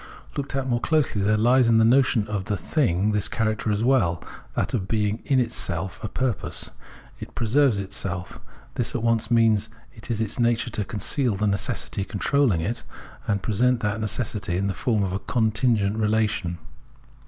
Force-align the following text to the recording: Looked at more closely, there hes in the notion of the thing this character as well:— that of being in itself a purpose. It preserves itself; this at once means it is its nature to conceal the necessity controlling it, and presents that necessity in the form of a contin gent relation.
Looked 0.35 0.55
at 0.55 0.67
more 0.67 0.79
closely, 0.79 1.21
there 1.21 1.37
hes 1.37 1.67
in 1.67 1.77
the 1.77 1.85
notion 1.85 2.27
of 2.27 2.45
the 2.45 2.57
thing 2.57 3.11
this 3.11 3.27
character 3.27 3.71
as 3.71 3.83
well:— 3.83 4.23
that 4.55 4.73
of 4.73 4.87
being 4.87 5.21
in 5.25 5.39
itself 5.39 6.03
a 6.03 6.07
purpose. 6.07 6.71
It 7.19 7.35
preserves 7.35 7.77
itself; 7.77 8.39
this 8.73 8.95
at 8.95 9.03
once 9.03 9.29
means 9.29 9.69
it 9.93 10.09
is 10.09 10.19
its 10.19 10.39
nature 10.39 10.71
to 10.71 10.85
conceal 10.85 11.35
the 11.35 11.45
necessity 11.45 12.03
controlling 12.03 12.61
it, 12.61 12.81
and 13.27 13.43
presents 13.43 13.83
that 13.83 14.01
necessity 14.01 14.57
in 14.57 14.65
the 14.65 14.73
form 14.73 15.03
of 15.03 15.13
a 15.13 15.19
contin 15.19 15.75
gent 15.75 15.95
relation. 15.97 16.57